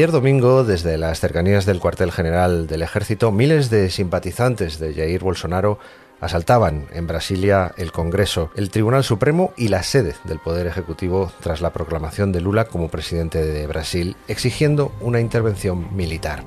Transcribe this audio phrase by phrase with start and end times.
[0.00, 5.22] Ayer domingo, desde las cercanías del cuartel general del ejército, miles de simpatizantes de Jair
[5.22, 5.78] Bolsonaro
[6.22, 11.60] asaltaban en Brasilia el Congreso, el Tribunal Supremo y la sede del Poder Ejecutivo tras
[11.60, 16.44] la proclamación de Lula como presidente de Brasil, exigiendo una intervención militar.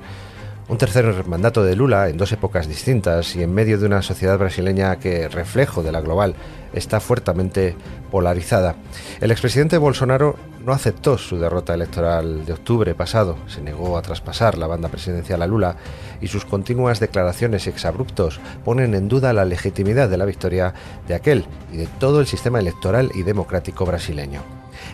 [0.66, 4.38] Un tercer mandato de Lula en dos épocas distintas y en medio de una sociedad
[4.38, 6.34] brasileña que, reflejo de la global,
[6.72, 7.76] está fuertemente
[8.10, 8.74] polarizada.
[9.20, 14.56] El expresidente Bolsonaro no aceptó su derrota electoral de octubre pasado, se negó a traspasar
[14.56, 15.76] la banda presidencial a Lula
[16.22, 20.72] y sus continuas declaraciones exabruptos ponen en duda la legitimidad de la victoria
[21.06, 24.40] de aquel y de todo el sistema electoral y democrático brasileño.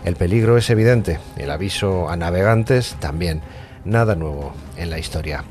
[0.05, 3.43] El peligro es evidente, el aviso a navegantes también
[3.85, 5.45] nada nuevo en la historia.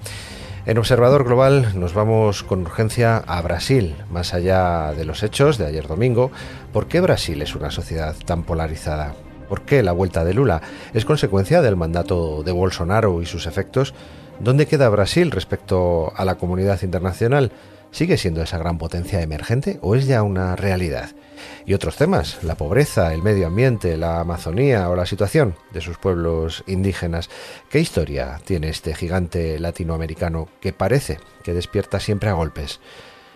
[0.66, 5.66] En Observador Global nos vamos con urgencia a Brasil, más allá de los hechos de
[5.66, 6.31] ayer domingo.
[6.72, 9.16] ¿Por qué Brasil es una sociedad tan polarizada?
[9.47, 10.61] ¿Por qué la vuelta de Lula
[10.94, 13.95] es consecuencia del mandato de Bolsonaro y sus efectos?
[14.39, 17.52] ¿Dónde queda Brasil respecto a la comunidad internacional?
[17.91, 21.11] ¿Sigue siendo esa gran potencia emergente o es ya una realidad?
[21.65, 25.97] Y otros temas, la pobreza, el medio ambiente, la Amazonía o la situación de sus
[25.97, 27.29] pueblos indígenas.
[27.69, 32.79] ¿Qué historia tiene este gigante latinoamericano que parece que despierta siempre a golpes?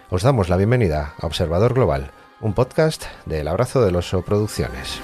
[0.09, 4.99] Os damos la bienvenida a Observador Global, un podcast del Abrazo del Oso Producciones.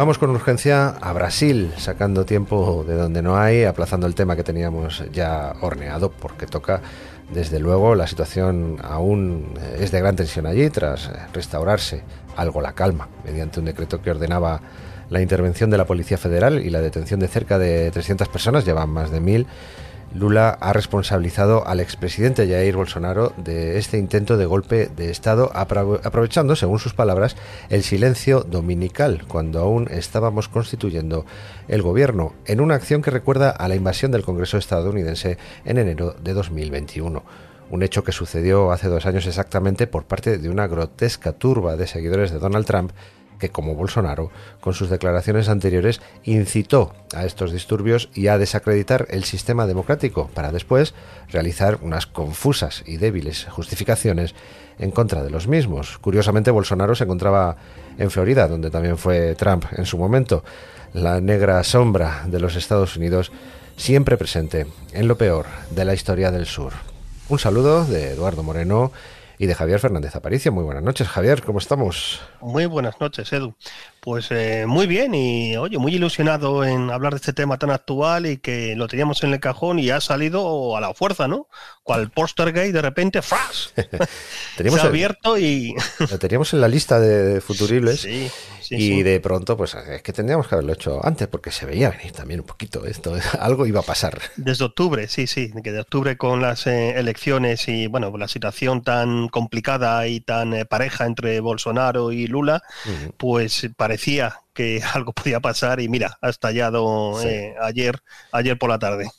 [0.00, 4.42] Vamos con urgencia a Brasil, sacando tiempo de donde no hay, aplazando el tema que
[4.42, 6.80] teníamos ya horneado, porque toca,
[7.30, 12.02] desde luego, la situación aún es de gran tensión allí, tras restaurarse
[12.34, 14.62] algo la calma, mediante un decreto que ordenaba
[15.10, 18.88] la intervención de la Policía Federal y la detención de cerca de 300 personas, llevan
[18.88, 19.46] más de mil,
[20.12, 26.56] Lula ha responsabilizado al expresidente Jair Bolsonaro de este intento de golpe de Estado, aprovechando,
[26.56, 27.36] según sus palabras,
[27.68, 31.26] el silencio dominical, cuando aún estábamos constituyendo
[31.68, 36.14] el gobierno, en una acción que recuerda a la invasión del Congreso estadounidense en enero
[36.20, 37.22] de 2021
[37.70, 41.86] un hecho que sucedió hace dos años exactamente por parte de una grotesca turba de
[41.86, 42.90] seguidores de Donald Trump
[43.40, 44.30] que como Bolsonaro,
[44.60, 50.52] con sus declaraciones anteriores, incitó a estos disturbios y a desacreditar el sistema democrático para
[50.52, 50.94] después
[51.30, 54.34] realizar unas confusas y débiles justificaciones
[54.78, 55.98] en contra de los mismos.
[55.98, 57.56] Curiosamente, Bolsonaro se encontraba
[57.98, 60.44] en Florida, donde también fue Trump en su momento,
[60.92, 63.32] la negra sombra de los Estados Unidos,
[63.76, 66.72] siempre presente en lo peor de la historia del sur.
[67.28, 68.92] Un saludo de Eduardo Moreno
[69.40, 70.52] y de Javier Fernández Aparicio.
[70.52, 72.20] Muy buenas noches, Javier, ¿cómo estamos?
[72.42, 73.54] Muy buenas noches, Edu.
[74.00, 78.26] Pues eh, muy bien y oye, muy ilusionado en hablar de este tema tan actual
[78.26, 81.48] y que lo teníamos en el cajón y ha salido a la fuerza, ¿no?
[81.82, 83.74] Cual poster gay de repente, ¡fras!
[84.56, 85.74] teníamos Se ha abierto y...
[86.10, 88.30] lo teníamos en la lista de futuribles sí
[88.70, 92.12] y de pronto, pues es que tendríamos que haberlo hecho antes, porque se veía venir
[92.12, 94.20] también un poquito esto, algo iba a pasar.
[94.36, 98.82] Desde octubre, sí, sí, que de octubre con las eh, elecciones y bueno, la situación
[98.82, 102.62] tan complicada y tan eh, pareja entre Bolsonaro y Lula,
[103.16, 108.78] pues parecía que algo podía pasar y mira, ha estallado eh, ayer, ayer por la
[108.78, 109.10] tarde.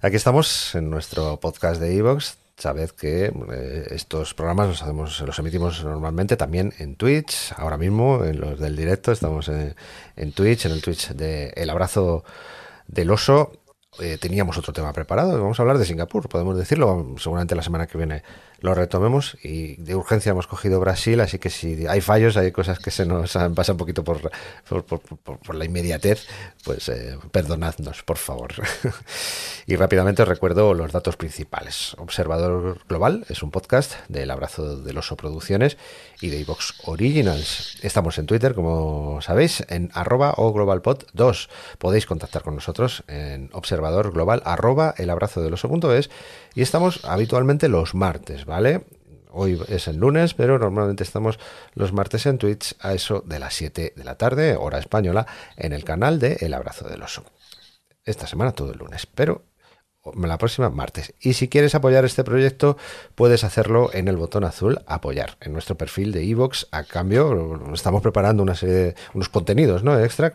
[0.00, 5.38] Aquí estamos en nuestro podcast de Evox Sabed que eh, estos programas los hacemos, los
[5.38, 7.52] emitimos normalmente también en Twitch.
[7.56, 9.76] Ahora mismo, en los del directo, estamos en,
[10.16, 12.24] en Twitch, en el Twitch de El Abrazo
[12.86, 13.52] del Oso.
[14.00, 15.38] Eh, teníamos otro tema preparado.
[15.38, 17.14] Vamos a hablar de Singapur, podemos decirlo.
[17.18, 18.22] Seguramente la semana que viene
[18.60, 22.78] lo retomemos y de urgencia hemos cogido Brasil, así que si hay fallos, hay cosas
[22.78, 24.20] que se nos pasan un poquito por,
[25.54, 26.26] la inmediatez,
[26.64, 28.54] pues eh, perdonadnos, por favor.
[29.66, 31.94] y rápidamente os recuerdo los datos principales.
[31.98, 35.76] Observador Global es un podcast del Abrazo del Oso Producciones
[36.20, 37.78] y de iVox Originals.
[37.82, 41.48] Estamos en Twitter, como sabéis, en arroba o globalpod 2.
[41.78, 46.10] Podéis contactar con nosotros en observador global arroba del oso.es
[46.54, 48.80] y estamos habitualmente los martes, ¿vale?
[49.30, 51.38] Hoy es el lunes, pero normalmente estamos
[51.74, 55.72] los martes en Twitch a eso de las 7 de la tarde, hora española, en
[55.72, 57.24] el canal de El Abrazo del Oso.
[58.04, 59.44] Esta semana todo el lunes, pero
[60.16, 61.12] la próxima martes.
[61.20, 62.78] Y si quieres apoyar este proyecto,
[63.14, 66.64] puedes hacerlo en el botón azul apoyar en nuestro perfil de iVoox.
[66.70, 70.00] a cambio, estamos preparando una serie de unos contenidos ¿no?
[70.00, 70.34] extra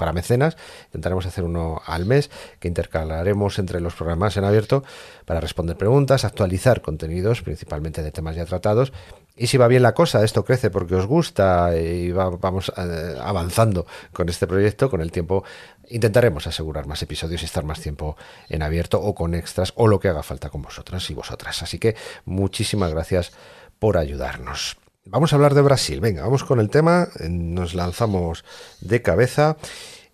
[0.00, 0.56] para mecenas.
[0.86, 4.82] Intentaremos hacer uno al mes que intercalaremos entre los programas en abierto
[5.26, 8.94] para responder preguntas, actualizar contenidos, principalmente de temas ya tratados.
[9.36, 13.86] Y si va bien la cosa, esto crece porque os gusta y vamos eh, avanzando
[14.12, 15.44] con este proyecto, con el tiempo
[15.90, 18.16] intentaremos asegurar más episodios y estar más tiempo
[18.48, 21.62] en abierto o con extras o lo que haga falta con vosotras y vosotras.
[21.62, 21.94] Así que
[22.24, 23.32] muchísimas gracias
[23.78, 24.79] por ayudarnos.
[25.06, 26.00] Vamos a hablar de Brasil.
[26.00, 27.08] Venga, vamos con el tema.
[27.28, 28.44] Nos lanzamos
[28.80, 29.56] de cabeza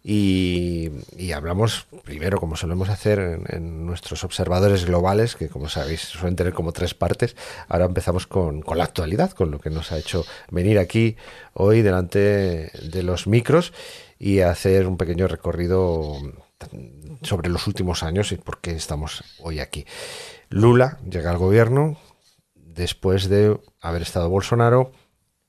[0.02, 0.92] y,
[1.34, 6.70] hablamos primero, como solemos hacer en, nuestros observadores globales, que como sabéis suelen tener como
[6.70, 7.34] tres partes.
[7.68, 11.16] Ahora empezamos con, con la actualidad, con lo que nos ha hecho venir aquí
[11.52, 13.72] hoy delante de los micros
[14.20, 16.16] y hacer un pequeño recorrido
[17.22, 19.84] sobre los últimos años y por qué estamos hoy aquí.
[20.48, 21.98] Lula llega al gobierno
[22.76, 24.92] después de haber estado Bolsonaro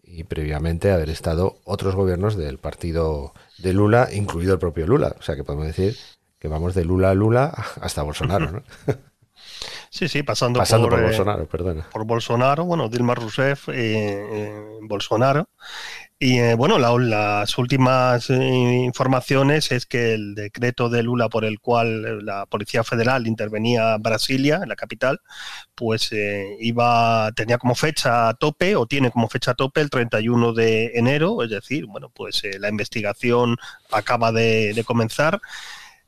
[0.03, 5.15] y previamente haber estado otros gobiernos del partido de Lula, incluido el propio Lula.
[5.19, 5.97] O sea que podemos decir
[6.39, 8.51] que vamos de Lula a Lula hasta Bolsonaro.
[8.51, 8.63] ¿no?
[9.89, 11.87] Sí, sí, pasando, por, eh, Bolsonaro, perdona.
[11.91, 15.49] Por Bolsonaro, bueno, Dilma Rousseff, eh, Bolsonaro.
[16.19, 22.25] Y eh, bueno, las últimas informaciones es que el decreto de Lula por el cual
[22.25, 25.21] la Policía Federal intervenía en Brasilia, en la capital,
[25.75, 26.09] pues
[26.59, 31.51] iba tenía como fecha tope o tiene como fecha tope el 31 de enero, es
[31.51, 33.57] decir, bueno, pues la investigación
[33.91, 35.39] acaba de comenzar.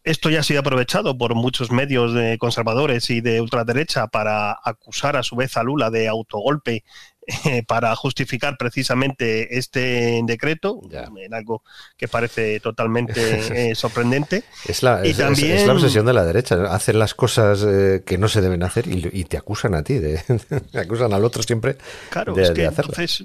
[0.03, 5.17] Esto ya ha sido aprovechado por muchos medios de conservadores y de ultraderecha para acusar
[5.17, 6.83] a su vez a Lula de autogolpe
[7.45, 10.81] eh, para justificar precisamente este decreto,
[11.17, 11.63] en algo
[11.95, 13.11] que parece totalmente
[13.71, 14.43] eh, sorprendente.
[14.65, 18.27] Es la, y también, la, obsesión de la derecha, hacer las cosas eh, que no
[18.27, 20.19] se deben hacer y, te acusan a ti, de,
[20.73, 21.77] acusan al otro siempre
[22.09, 22.69] claro, de, es que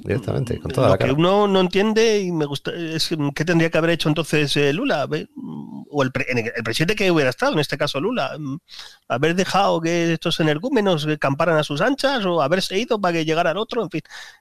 [0.02, 3.70] directamente, con toda lo la que uno no entiende y me gusta es qué tendría
[3.70, 5.08] que haber hecho entonces Lula
[5.90, 8.36] o el, el, presidente que hubiera estado, en este caso Lula,
[9.08, 13.52] haber dejado que estos energúmenos camparan a sus anchas o haberse ido para que llegara
[13.52, 13.82] el otro,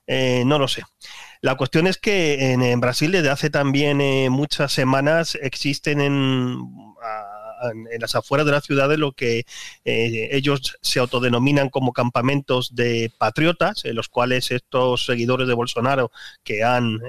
[0.07, 0.83] eh, no lo sé.
[1.41, 6.57] La cuestión es que en, Brasil desde hace también eh, muchas semanas existen en,
[7.91, 9.45] en, las afueras de la ciudad lo que
[9.83, 16.11] eh, ellos se autodenominan como campamentos de patriotas, en los cuales estos seguidores de Bolsonaro
[16.43, 16.99] que han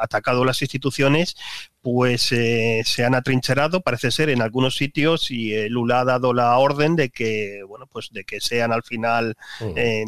[0.00, 1.36] atacado las instituciones,
[1.80, 6.96] pues se han atrincherado, parece ser, en algunos sitios y Lula ha dado la orden
[6.96, 9.36] de que, bueno, pues de que sean al final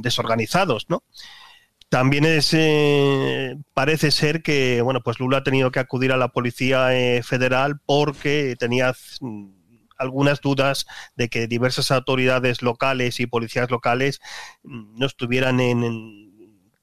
[0.02, 1.02] desorganizados, ¿no?
[1.92, 6.28] También es, eh, parece ser que bueno, pues Lula ha tenido que acudir a la
[6.28, 9.50] Policía eh, Federal porque tenía mm,
[9.98, 10.86] algunas dudas
[11.16, 14.22] de que diversas autoridades locales y policías locales
[14.62, 16.30] mm, no estuvieran en,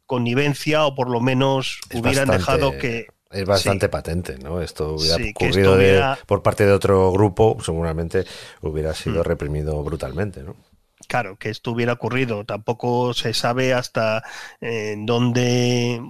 [0.06, 3.08] connivencia o por lo menos hubieran dejado que...
[3.32, 4.62] Es bastante patente, ¿no?
[4.62, 5.76] Esto hubiera ocurrido
[6.28, 8.26] por parte de otro grupo, seguramente
[8.62, 9.26] hubiera sido mm.
[9.26, 10.56] reprimido brutalmente, ¿no?
[11.10, 12.46] Claro, que esto hubiera ocurrido.
[12.46, 14.24] Tampoco se sabe hasta
[14.62, 16.02] eh, dónde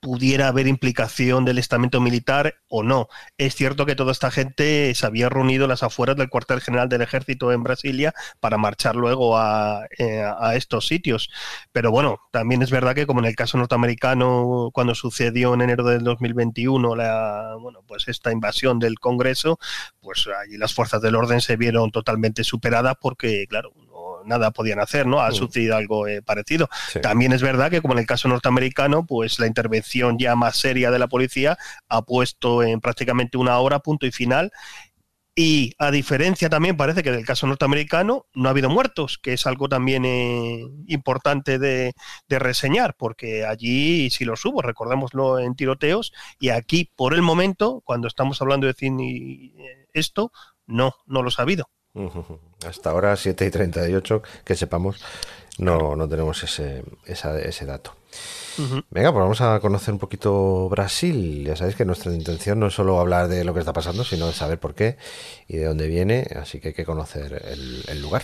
[0.00, 3.08] pudiera haber implicación del estamento militar o no.
[3.38, 6.88] Es cierto que toda esta gente se había reunido en las afueras del cuartel general
[6.88, 10.24] del ejército en Brasilia para marchar luego a, eh,
[10.54, 11.30] estos sitios.
[11.72, 15.84] Pero bueno, también es verdad que como en el caso norteamericano, cuando sucedió en enero
[15.84, 19.58] del 2021 la, bueno, pues esta invasión del Congreso,
[20.00, 23.72] pues allí las fuerzas del orden se vieron totalmente superadas porque, claro,
[24.26, 25.20] nada podían hacer, ¿no?
[25.20, 25.34] Ha mm.
[25.34, 26.68] sucedido algo eh, parecido.
[27.02, 30.90] También es verdad que, como en el caso norteamericano, pues la intervención ya más seria
[30.90, 31.56] de la policía
[31.88, 34.52] ha puesto en prácticamente una hora punto y final.
[35.38, 39.46] Y a diferencia también parece que del caso norteamericano no ha habido muertos, que es
[39.46, 41.92] algo también eh, importante de,
[42.26, 48.08] reseñar, porque allí sí los hubo, recordémoslo en tiroteos, y aquí por el momento, cuando
[48.08, 50.32] estamos hablando de cine eh, esto,
[50.64, 51.68] no, no los ha habido.
[52.66, 55.00] Hasta ahora, 7 y 38, que sepamos,
[55.58, 57.94] no, no tenemos ese, ese dato.
[58.90, 61.44] Venga, pues vamos a conocer un poquito Brasil.
[61.44, 64.26] Ya sabéis que nuestra intención no es solo hablar de lo que está pasando, sino
[64.26, 64.96] de saber por qué
[65.46, 68.22] y de dónde viene, así que hay que conocer el, lugar.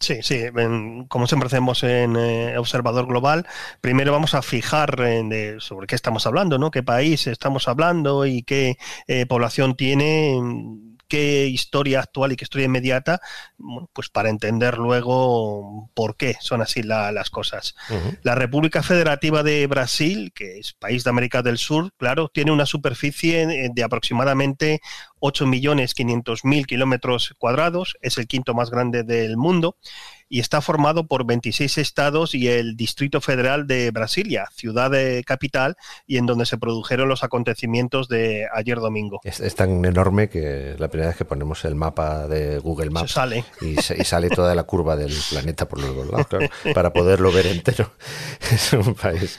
[0.00, 0.40] Sí, sí,
[1.08, 3.46] como siempre hacemos en eh, Observador Global,
[3.80, 6.70] primero vamos a fijar en, sobre qué estamos hablando, ¿no?
[6.70, 10.40] qué país estamos hablando y qué eh, población tiene
[11.08, 13.20] qué historia actual y qué historia inmediata,
[13.92, 17.74] pues para entender luego por qué son así las cosas.
[18.22, 22.66] La República Federativa de Brasil, que es país de América del Sur, claro, tiene una
[22.66, 24.80] superficie de aproximadamente
[25.20, 29.76] 8.500.000 kilómetros cuadrados, es el quinto más grande del mundo
[30.28, 35.76] y está formado por 26 estados y el Distrito Federal de Brasilia, ciudad de capital
[36.06, 39.20] y en donde se produjeron los acontecimientos de ayer domingo.
[39.24, 43.44] Es, tan enorme que la primera vez que ponemos el mapa de Google Maps sale.
[43.60, 47.92] Y, sale toda la curva del planeta por los dos lados, para poderlo ver entero.
[48.54, 49.38] Es un país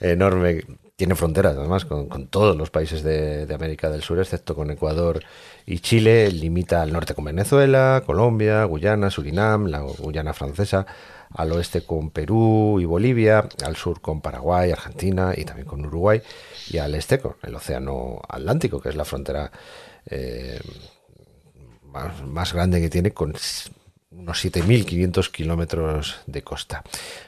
[0.00, 0.62] enorme
[0.96, 5.20] tiene fronteras además con, todos los países de, América del Sur, excepto con Ecuador
[5.66, 6.30] y Chile.
[6.30, 10.86] Limita al norte con Venezuela, Colombia, Guyana, Surinam, la Guyana francesa,
[11.30, 16.22] al oeste con Perú y Bolivia, al sur con Paraguay, Argentina y también con Uruguay,
[16.70, 19.50] y al este con el Océano Atlántico, que es la frontera
[20.06, 20.60] eh,
[21.82, 23.34] más, más grande que tiene con
[24.16, 26.82] unos 7.500 kilómetros de costa.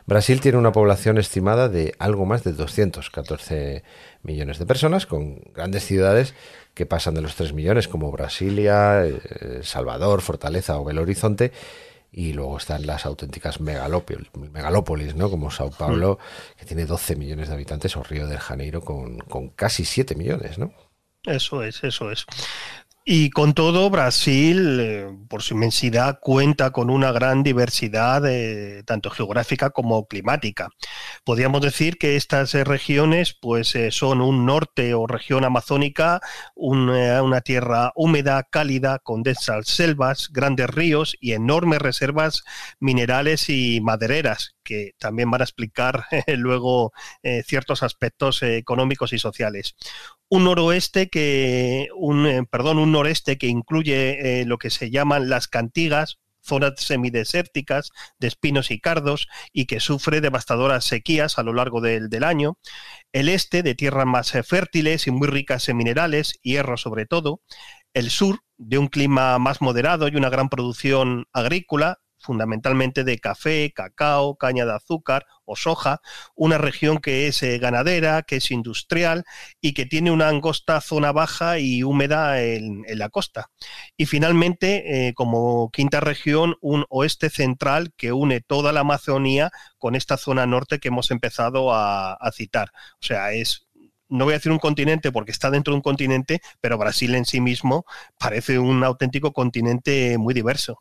[0.07, 3.83] Brasil tiene una población estimada de algo más de 214
[4.23, 6.35] millones de personas, con grandes ciudades
[6.75, 11.53] que pasan de los 3 millones, como Brasilia, eh, Salvador, Fortaleza o Belo Horizonte,
[12.13, 15.31] y luego están las auténticas megalópolis, ¿no?
[15.31, 16.19] como Sao Paulo,
[16.59, 20.59] que tiene 12 millones de habitantes, o Río de Janeiro, con, con casi 7 millones.
[20.59, 20.73] ¿no?
[21.25, 22.25] Eso es, eso es.
[23.09, 28.25] Y con todo, Brasil, eh, por su inmensidad, cuenta con una gran diversidad,
[28.85, 30.71] tanto geográfica como climática.
[31.23, 36.21] Podríamos decir que estas eh, regiones pues, eh, son un norte o región amazónica,
[36.57, 42.43] una tierra húmeda, cálida, con densas selvas, grandes ríos y enormes reservas
[42.81, 46.93] minerales y madereras, que también van a explicar luego
[47.45, 49.77] ciertos aspectos económicos y sociales
[50.29, 55.29] un noroeste que, un, eh, perdón, un noreste que incluye eh, lo que se llaman
[55.29, 61.53] las cantigas, zonas semidesérticas de espinos y cardos y que sufre devastadoras sequías a lo
[61.53, 62.59] largo del, del año.
[63.13, 67.41] El este de tierras más eh, fértiles y muy ricas en minerales, hierro sobre todo.
[67.95, 73.73] El sur de un clima más moderado y una gran producción agrícola, fundamentalmente de café,
[73.73, 76.01] cacao, caña de azúcar o soja,
[76.35, 79.25] una región que es eh, ganadera, que es industrial
[79.61, 83.51] y que tiene una angosta zona baja y húmeda en, la costa.
[83.97, 89.95] Y finalmente, eh, como quinta región, un oeste central que une toda la Amazonía con
[89.95, 92.71] esta zona norte que hemos empezado a, a citar.
[93.01, 93.67] O sea, es
[94.09, 97.25] no voy a decir un continente porque está dentro de un continente, pero Brasil en
[97.25, 97.85] sí mismo
[98.19, 100.81] parece un auténtico continente muy diverso.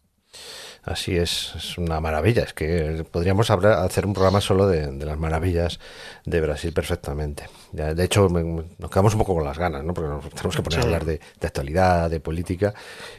[0.86, 2.44] Así es, es una maravilla.
[2.44, 5.80] Es que podríamos hablar, hacer un programa solo de, las maravillas
[6.26, 7.50] de Brasil perfectamente.
[7.72, 9.96] de hecho, nos quedamos un poco con las ganas, ¿no?
[9.96, 12.76] Porque nos tenemos que poner a hablar de, actualidad, de política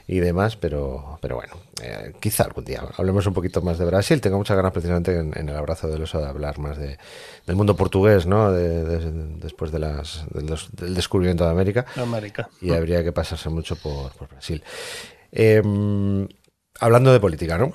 [0.06, 4.20] y demás, pero, pero bueno, eh, quizá algún día hablemos un poquito más de Brasil.
[4.20, 6.98] Tengo muchas ganas precisamente en, el abrazo del oso de hablar más de,
[7.46, 8.52] del mundo portugués, ¿no?
[8.52, 11.84] después de las, del descubrimiento de América.
[11.96, 12.48] América.
[12.60, 14.62] Y habría que pasarse mucho por, por Brasil.
[15.32, 15.60] Eh,
[16.80, 17.72] hablando de política, ¿no?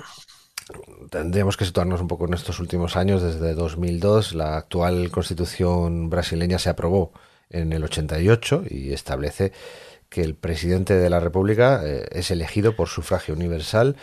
[1.09, 3.21] Tendríamos que situarnos un poco en estos últimos años.
[3.21, 7.11] Desde 2002, la actual constitución brasileña se aprobó
[7.49, 9.51] en el 88 y establece
[10.09, 13.95] que el presidente de la República eh, es elegido por sufragio universal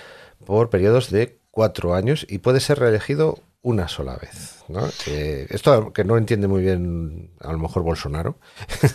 [0.44, 4.57] por periodos de cuatro años y puede ser reelegido una sola vez.
[4.68, 4.88] ¿No?
[5.06, 8.38] esto que no entiende muy bien a lo mejor Bolsonaro,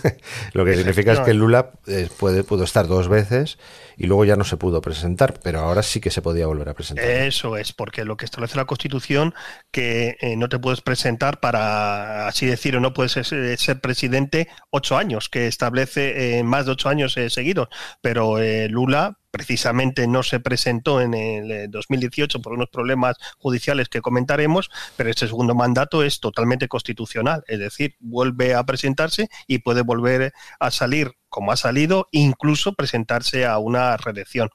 [0.53, 3.57] lo que significa es que Lula eh, puede, pudo estar dos veces
[3.97, 6.73] y luego ya no se pudo presentar, pero ahora sí que se podía volver a
[6.73, 7.05] presentar.
[7.05, 9.33] Eso es, porque lo que establece la Constitución,
[9.71, 15.29] que eh, no te puedes presentar para, así decirlo, no puedes ser, presidente ocho años,
[15.29, 17.69] que establece eh, más de ocho años seguidos,
[18.01, 18.37] pero
[18.69, 25.09] Lula precisamente no se presentó en el 2018 por unos problemas judiciales que comentaremos, pero
[25.09, 30.71] este segundo mandato es totalmente constitucional, es decir, vuelve a presentarse y puede volver a
[30.71, 34.49] salir como ha salido, incluso presentarse a una reelección.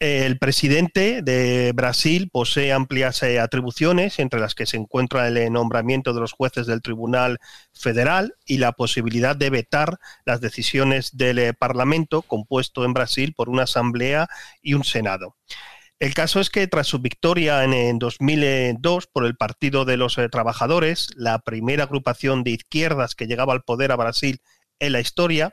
[0.00, 6.14] El presidente de Brasil posee amplias eh, atribuciones, entre las que se encuentra el nombramiento
[6.14, 7.38] de los jueces del Tribunal
[7.74, 13.50] Federal y la posibilidad de vetar las decisiones del eh, Parlamento, compuesto en Brasil por
[13.50, 14.26] una Asamblea
[14.62, 15.36] y un Senado.
[16.00, 20.30] El caso es que tras su victoria en, 2002 por el Partido de los eh,
[20.30, 24.40] Trabajadores, la primera agrupación de izquierdas que llegaba al poder a Brasil
[24.78, 25.52] en la historia,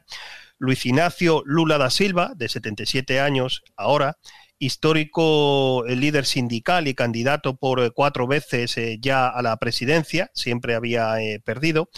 [0.57, 4.19] Luis Ignacio Lula da Silva, de 77 años ahora,
[4.57, 10.75] histórico eh, líder sindical y candidato por eh, cuatro veces ya a la presidencia, siempre
[10.75, 11.89] había perdido,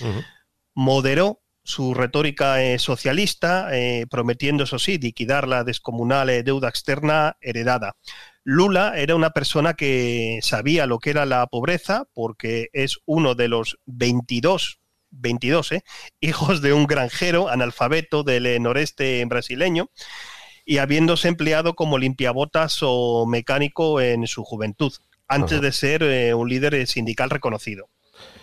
[0.74, 3.70] moderó su retórica socialista,
[4.10, 7.96] prometiendo, eso sí, liquidar la descomunal deuda externa heredada.
[8.44, 13.48] Lula era una persona que sabía lo que era la pobreza porque es uno de
[13.48, 14.80] los 22
[15.12, 15.84] 22 ¿eh?
[16.22, 19.90] hijos de un granjero analfabeto del noreste brasileño
[20.66, 24.94] y habiéndose empleado como limpiabotas o mecánico en su juventud.
[25.28, 27.90] antes de ser un líder sindical reconocido.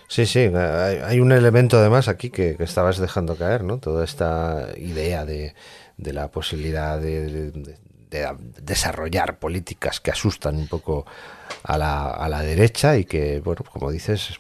[0.09, 3.79] Sí, sí, hay, un elemento además aquí que, estabas dejando caer, ¿no?
[3.79, 5.55] Toda esta idea de,
[5.97, 7.53] la posibilidad de,
[8.11, 11.07] desarrollar políticas que asustan un poco
[11.63, 14.39] a la, a la derecha y que, bueno, como dices,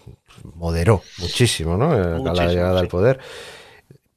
[0.54, 1.92] moderó muchísimo, ¿no?
[1.92, 3.18] a la llegada al poder.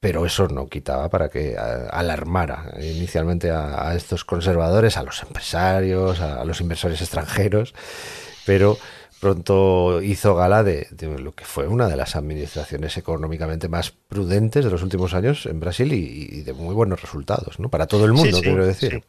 [0.00, 6.20] Pero eso no quitaba para que alarmara inicialmente a, a estos conservadores, a los empresarios,
[6.20, 7.74] a los inversores extranjeros,
[8.46, 8.78] pero
[9.20, 10.88] pronto hizo gala de,
[11.18, 15.60] lo que fue una de las administraciones económicamente más prudentes de los últimos años en
[15.60, 17.68] Brasil y, de muy buenos resultados, ¿no?
[17.68, 19.04] Para todo el mundo, quiero decir.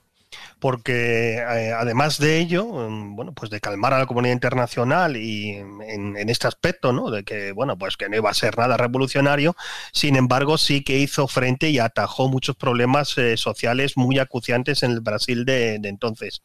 [0.59, 5.51] Porque eh, además de ello, mm, bueno, pues de calmar a la comunidad internacional y
[5.51, 7.11] en, este aspecto, ¿no?
[7.11, 9.55] De que, bueno, pues que no iba a ser nada revolucionario,
[9.91, 14.91] sin embargo, sí que hizo frente y atajó muchos problemas eh, sociales muy acuciantes en
[14.91, 16.41] el Brasil de entonces.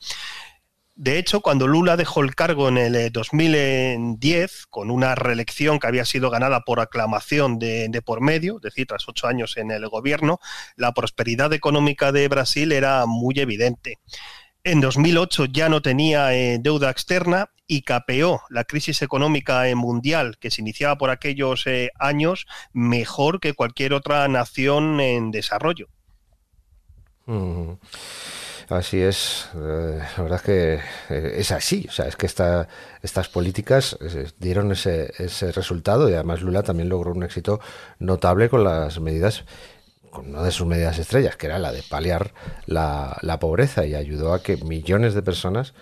[0.99, 5.87] De hecho, cuando Lula dejó el cargo en el 2010, eh, con una reelección que
[5.87, 9.87] había sido ganada por aclamación de, por medio, es decir, tras ocho años en el
[9.91, 10.41] gobierno,
[10.75, 13.99] la prosperidad económica de Brasil era muy evidente.
[14.65, 20.50] En 2008 ya no tenía eh, deuda externa y capeó la crisis económica mundial que
[20.50, 25.88] se iniciaba por aquellos eh, años mejor que cualquier otra nación en desarrollo.
[28.68, 30.75] Así es, eh, la verdad es que
[31.14, 32.66] eh, es así, o sea, es que esta,
[33.00, 37.61] estas políticas eh, dieron ese, ese resultado y además Lula también logró un éxito
[38.00, 39.44] notable con las medidas,
[40.11, 42.35] con una de sus medidas estrellas, que era la de paliar
[42.66, 45.73] la, la pobreza y ayudó a que millones de personas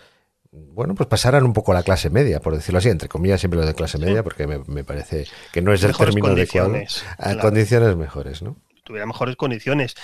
[0.54, 3.58] bueno, pues pasaran un poco a la clase media, por decirlo así, entre comillas siempre
[3.58, 6.76] lo de clase media, porque me, me parece que no es el término adecuado.
[7.18, 8.56] A condiciones mejores, ¿no?
[8.84, 9.96] Tuviera mejores condiciones.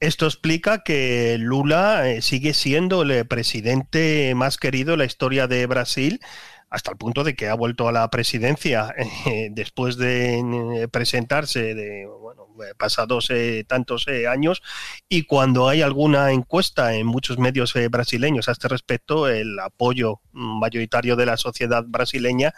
[0.00, 5.66] Esto explica que Lula eh, sigue siendo el presidente más querido en la historia de
[5.66, 6.20] Brasil
[6.68, 8.92] hasta el punto de que ha vuelto a la presidencia
[9.26, 13.30] eh, después de eh, presentarse de bueno, pasados
[13.66, 14.62] tantos años.
[15.08, 21.16] Y cuando hay alguna encuesta en muchos medios brasileños a este respecto el apoyo mayoritario
[21.16, 22.52] de la sociedad brasileña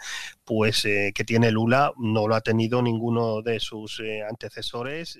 [0.45, 5.19] pues que tiene Lula no lo ha tenido ninguno de sus antecesores